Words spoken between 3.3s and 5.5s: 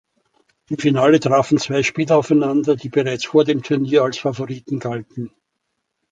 dem Turnier als Favoriten galten.